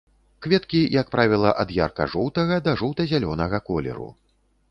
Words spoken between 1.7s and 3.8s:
ярка-жоўтага да жоўта-зялёнага